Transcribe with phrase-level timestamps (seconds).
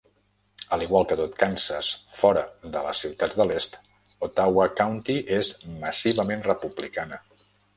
[0.77, 1.89] Al igual que tot Kansas
[2.21, 2.43] fora
[2.77, 3.77] de les ciutats de l"est,
[4.29, 5.53] Ottawa County és
[5.85, 7.25] massivament republicana.